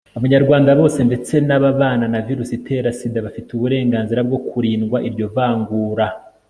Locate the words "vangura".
5.35-6.07